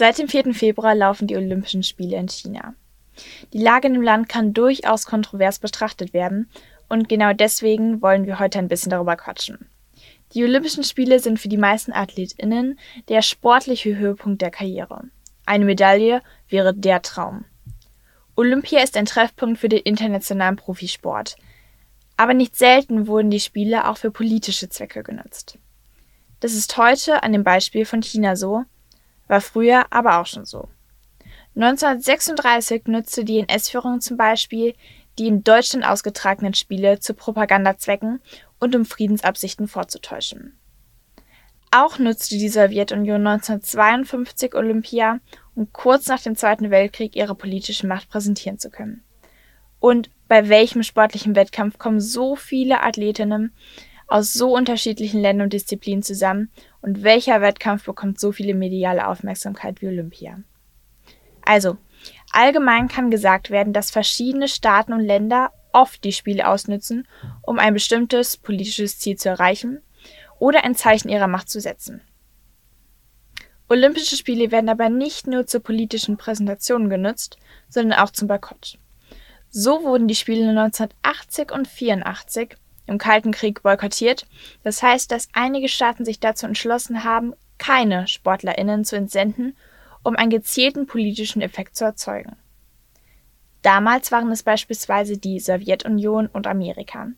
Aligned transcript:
Seit 0.00 0.16
dem 0.16 0.28
4. 0.28 0.54
Februar 0.54 0.94
laufen 0.94 1.26
die 1.26 1.36
Olympischen 1.36 1.82
Spiele 1.82 2.16
in 2.16 2.26
China. 2.26 2.72
Die 3.52 3.58
Lage 3.58 3.86
in 3.86 3.92
dem 3.92 4.02
Land 4.02 4.30
kann 4.30 4.54
durchaus 4.54 5.04
kontrovers 5.04 5.58
betrachtet 5.58 6.14
werden 6.14 6.48
und 6.88 7.10
genau 7.10 7.34
deswegen 7.34 8.00
wollen 8.00 8.24
wir 8.24 8.38
heute 8.38 8.60
ein 8.60 8.68
bisschen 8.68 8.88
darüber 8.88 9.16
quatschen. 9.16 9.68
Die 10.32 10.42
Olympischen 10.42 10.84
Spiele 10.84 11.20
sind 11.20 11.38
für 11.38 11.50
die 11.50 11.58
meisten 11.58 11.92
AthletInnen 11.92 12.78
der 13.10 13.20
sportliche 13.20 13.94
Höhepunkt 13.94 14.40
der 14.40 14.50
Karriere. 14.50 15.02
Eine 15.44 15.66
Medaille 15.66 16.22
wäre 16.48 16.72
der 16.72 17.02
Traum. 17.02 17.44
Olympia 18.36 18.82
ist 18.82 18.96
ein 18.96 19.04
Treffpunkt 19.04 19.58
für 19.58 19.68
den 19.68 19.80
internationalen 19.80 20.56
Profisport. 20.56 21.36
Aber 22.16 22.32
nicht 22.32 22.56
selten 22.56 23.06
wurden 23.06 23.28
die 23.28 23.38
Spiele 23.38 23.86
auch 23.86 23.98
für 23.98 24.10
politische 24.10 24.70
Zwecke 24.70 25.02
genutzt. 25.02 25.58
Das 26.40 26.54
ist 26.54 26.78
heute 26.78 27.22
an 27.22 27.34
dem 27.34 27.44
Beispiel 27.44 27.84
von 27.84 28.02
China 28.02 28.34
so, 28.34 28.64
war 29.30 29.40
früher 29.40 29.84
aber 29.90 30.18
auch 30.18 30.26
schon 30.26 30.44
so. 30.44 30.68
1936 31.54 32.86
nutzte 32.86 33.24
die 33.24 33.38
NS-Führung 33.38 34.00
zum 34.00 34.16
Beispiel 34.16 34.74
die 35.18 35.26
in 35.26 35.44
Deutschland 35.44 35.84
ausgetragenen 35.84 36.54
Spiele 36.54 36.98
zu 36.98 37.14
Propagandazwecken 37.14 38.20
und 38.58 38.74
um 38.74 38.84
Friedensabsichten 38.84 39.68
vorzutäuschen. 39.68 40.58
Auch 41.70 41.98
nutzte 41.98 42.38
die 42.38 42.48
Sowjetunion 42.48 43.26
1952 43.26 44.54
Olympia, 44.54 45.20
um 45.54 45.72
kurz 45.72 46.06
nach 46.06 46.22
dem 46.22 46.36
Zweiten 46.36 46.70
Weltkrieg 46.70 47.16
ihre 47.16 47.34
politische 47.34 47.86
Macht 47.86 48.08
präsentieren 48.08 48.58
zu 48.58 48.70
können. 48.70 49.04
Und 49.78 50.10
bei 50.26 50.48
welchem 50.48 50.82
sportlichen 50.82 51.36
Wettkampf 51.36 51.78
kommen 51.78 52.00
so 52.00 52.34
viele 52.34 52.82
Athletinnen 52.82 53.52
aus 54.08 54.32
so 54.32 54.56
unterschiedlichen 54.56 55.20
Ländern 55.20 55.46
und 55.46 55.52
Disziplinen 55.52 56.02
zusammen 56.02 56.50
und 56.82 57.02
welcher 57.02 57.40
Wettkampf 57.40 57.84
bekommt 57.84 58.18
so 58.18 58.32
viele 58.32 58.54
mediale 58.54 59.06
Aufmerksamkeit 59.06 59.80
wie 59.80 59.88
Olympia? 59.88 60.40
Also, 61.42 61.76
allgemein 62.32 62.88
kann 62.88 63.10
gesagt 63.10 63.50
werden, 63.50 63.72
dass 63.72 63.90
verschiedene 63.90 64.48
Staaten 64.48 64.92
und 64.92 65.00
Länder 65.00 65.52
oft 65.72 66.02
die 66.04 66.12
Spiele 66.12 66.48
ausnützen, 66.48 67.06
um 67.42 67.58
ein 67.58 67.74
bestimmtes 67.74 68.36
politisches 68.36 68.98
Ziel 68.98 69.16
zu 69.16 69.28
erreichen 69.28 69.82
oder 70.38 70.64
ein 70.64 70.74
Zeichen 70.74 71.08
ihrer 71.08 71.28
Macht 71.28 71.48
zu 71.48 71.60
setzen. 71.60 72.00
Olympische 73.68 74.16
Spiele 74.16 74.50
werden 74.50 74.68
aber 74.68 74.88
nicht 74.88 75.28
nur 75.28 75.46
zur 75.46 75.62
politischen 75.62 76.16
Präsentation 76.16 76.90
genutzt, 76.90 77.38
sondern 77.68 78.00
auch 78.00 78.10
zum 78.10 78.26
Boykott. 78.26 78.78
So 79.48 79.84
wurden 79.84 80.08
die 80.08 80.16
Spiele 80.16 80.48
1980 80.48 81.52
und 81.52 81.68
84 81.68 82.56
im 82.86 82.98
Kalten 82.98 83.32
Krieg 83.32 83.62
boykottiert. 83.62 84.26
Das 84.62 84.82
heißt, 84.82 85.10
dass 85.10 85.28
einige 85.32 85.68
Staaten 85.68 86.04
sich 86.04 86.20
dazu 86.20 86.46
entschlossen 86.46 87.04
haben, 87.04 87.34
keine 87.58 88.08
Sportlerinnen 88.08 88.84
zu 88.84 88.96
entsenden, 88.96 89.56
um 90.02 90.16
einen 90.16 90.30
gezielten 90.30 90.86
politischen 90.86 91.42
Effekt 91.42 91.76
zu 91.76 91.84
erzeugen. 91.84 92.36
Damals 93.62 94.10
waren 94.10 94.30
es 94.30 94.42
beispielsweise 94.42 95.18
die 95.18 95.38
Sowjetunion 95.38 96.26
und 96.26 96.46
Amerika, 96.46 97.08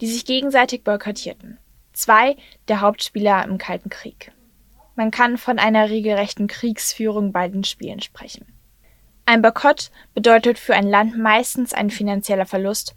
die 0.00 0.06
sich 0.06 0.24
gegenseitig 0.24 0.84
boykottierten. 0.84 1.58
Zwei 1.92 2.36
der 2.68 2.80
Hauptspieler 2.80 3.44
im 3.44 3.58
Kalten 3.58 3.90
Krieg. 3.90 4.30
Man 4.94 5.10
kann 5.10 5.38
von 5.38 5.58
einer 5.58 5.90
regelrechten 5.90 6.46
Kriegsführung 6.46 7.32
bei 7.32 7.48
den 7.48 7.64
Spielen 7.64 8.00
sprechen. 8.00 8.46
Ein 9.26 9.42
Boykott 9.42 9.90
bedeutet 10.14 10.58
für 10.58 10.74
ein 10.74 10.88
Land 10.88 11.18
meistens 11.18 11.74
ein 11.74 11.90
finanzieller 11.90 12.46
Verlust, 12.46 12.94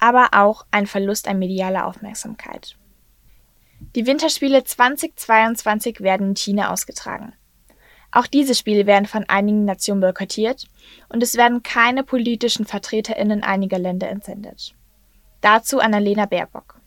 aber 0.00 0.30
auch 0.32 0.66
ein 0.70 0.86
Verlust 0.86 1.28
an 1.28 1.38
medialer 1.38 1.86
Aufmerksamkeit. 1.86 2.76
Die 3.94 4.06
Winterspiele 4.06 4.64
2022 4.64 6.00
werden 6.00 6.30
in 6.30 6.36
China 6.36 6.72
ausgetragen. 6.72 7.32
Auch 8.12 8.26
diese 8.26 8.54
Spiele 8.54 8.86
werden 8.86 9.06
von 9.06 9.24
einigen 9.28 9.64
Nationen 9.64 10.00
boykottiert 10.00 10.66
und 11.08 11.22
es 11.22 11.36
werden 11.36 11.62
keine 11.62 12.02
politischen 12.02 12.66
VertreterInnen 12.66 13.42
einiger 13.42 13.78
Länder 13.78 14.08
entsendet. 14.08 14.74
Dazu 15.40 15.78
Annalena 15.78 16.26
Baerbock. 16.26 16.80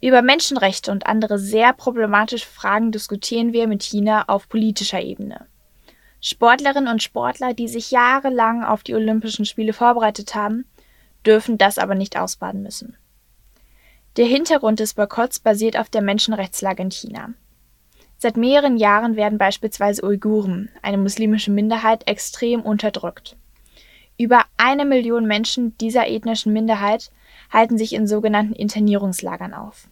Über 0.00 0.22
Menschenrechte 0.22 0.92
und 0.92 1.06
andere 1.06 1.38
sehr 1.38 1.72
problematische 1.72 2.46
Fragen 2.46 2.92
diskutieren 2.92 3.52
wir 3.52 3.66
mit 3.66 3.82
China 3.82 4.24
auf 4.28 4.48
politischer 4.48 5.00
Ebene. 5.00 5.46
Sportlerinnen 6.20 6.88
und 6.88 7.02
Sportler, 7.02 7.52
die 7.52 7.68
sich 7.68 7.90
jahrelang 7.90 8.64
auf 8.64 8.82
die 8.82 8.94
Olympischen 8.94 9.44
Spiele 9.44 9.72
vorbereitet 9.72 10.34
haben, 10.34 10.64
dürfen 11.26 11.58
das 11.58 11.78
aber 11.78 11.94
nicht 11.94 12.18
ausbaden 12.18 12.62
müssen. 12.62 12.96
Der 14.16 14.26
Hintergrund 14.26 14.78
des 14.78 14.94
Boykotts 14.94 15.40
basiert 15.40 15.76
auf 15.76 15.90
der 15.90 16.02
Menschenrechtslage 16.02 16.82
in 16.82 16.90
China. 16.90 17.34
Seit 18.16 18.36
mehreren 18.36 18.76
Jahren 18.76 19.16
werden 19.16 19.38
beispielsweise 19.38 20.04
Uiguren, 20.04 20.70
eine 20.82 20.98
muslimische 20.98 21.50
Minderheit, 21.50 22.06
extrem 22.06 22.62
unterdrückt. 22.62 23.36
Über 24.16 24.44
eine 24.56 24.84
Million 24.84 25.26
Menschen 25.26 25.76
dieser 25.78 26.06
ethnischen 26.06 26.52
Minderheit 26.52 27.10
halten 27.52 27.76
sich 27.76 27.92
in 27.92 28.06
sogenannten 28.06 28.54
Internierungslagern 28.54 29.52
auf. 29.52 29.88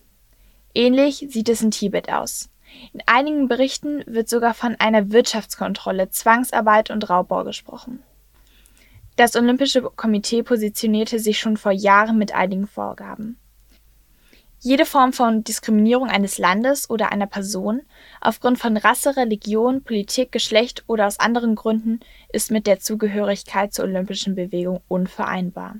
Ähnlich 0.75 1.27
sieht 1.29 1.49
es 1.49 1.61
in 1.63 1.73
Tibet 1.73 2.11
aus. 2.13 2.49
In 2.93 3.03
einigen 3.07 3.49
Berichten 3.49 4.03
wird 4.07 4.29
sogar 4.29 4.55
von 4.55 4.77
einer 4.79 5.11
Wirtschaftskontrolle, 5.11 6.11
Zwangsarbeit 6.11 6.91
und 6.91 7.11
Raubbau 7.11 7.45
gesprochen. 7.45 8.03
Das 9.23 9.37
Olympische 9.37 9.83
Komitee 9.83 10.43
positionierte 10.43 11.21
sich 11.21 11.39
schon 11.39 11.57
vor 11.57 11.71
Jahren 11.71 12.19
mit 12.19 12.35
einigen 12.35 12.67
Vorgaben. 12.67 13.39
Jede 14.59 14.85
Form 14.85 15.13
von 15.13 15.45
Diskriminierung 15.45 16.09
eines 16.09 16.39
Landes 16.39 16.91
oder 16.91 17.13
einer 17.13 17.29
Person 17.29 17.83
aufgrund 18.21 18.59
von 18.59 18.77
Rasse, 18.77 19.17
Religion, 19.17 19.85
Politik, 19.85 20.33
Geschlecht 20.33 20.83
oder 20.89 21.07
aus 21.07 21.21
anderen 21.21 21.55
Gründen 21.55 22.01
ist 22.33 22.51
mit 22.51 22.67
der 22.67 22.81
Zugehörigkeit 22.81 23.73
zur 23.73 23.85
olympischen 23.85 24.35
Bewegung 24.35 24.81
unvereinbar. 24.89 25.77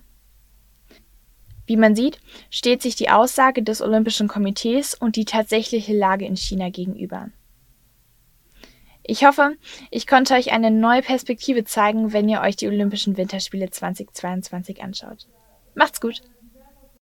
Wie 1.67 1.77
man 1.77 1.97
sieht, 1.97 2.21
steht 2.49 2.81
sich 2.81 2.95
die 2.95 3.11
Aussage 3.11 3.65
des 3.65 3.83
Olympischen 3.83 4.29
Komitees 4.29 4.95
und 4.95 5.17
die 5.17 5.25
tatsächliche 5.25 5.97
Lage 5.97 6.27
in 6.27 6.37
China 6.37 6.71
gegenüber. 6.71 7.31
Ich 9.05 9.25
hoffe, 9.25 9.57
ich 9.91 10.07
konnte 10.07 10.35
euch 10.35 10.53
eine 10.53 10.71
neue 10.71 11.03
Perspektive 11.03 11.65
zeigen, 11.65 12.13
wenn 12.13 12.29
ihr 12.29 12.41
euch 12.41 12.57
die 12.57 12.69
Olympischen 12.69 13.17
Winterspiele 13.17 13.71
2022 13.71 14.83
anschaut. 14.83 15.27
Macht's 15.75 16.01
gut! 16.01 16.23